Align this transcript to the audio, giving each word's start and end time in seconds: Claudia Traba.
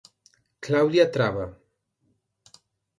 Claudia 0.67 1.05
Traba. 1.15 1.47